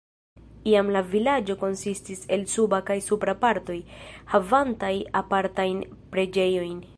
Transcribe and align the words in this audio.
Iam 0.69 0.87
la 0.93 1.01
vilaĝo 1.09 1.55
konsistis 1.63 2.23
el 2.37 2.45
"Suba" 2.53 2.79
kaj 2.87 2.97
"Supra" 3.09 3.35
partoj, 3.45 3.77
havantaj 4.33 4.93
apartajn 5.25 5.89
preĝejojn. 6.17 6.83